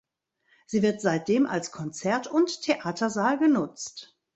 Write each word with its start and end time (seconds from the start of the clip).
Sie 0.65 0.81
wird 0.81 0.99
seitdem 0.99 1.45
als 1.45 1.71
Konzert- 1.71 2.25
und 2.25 2.61
Theatersaal 2.63 3.37
genutzt. 3.37 4.17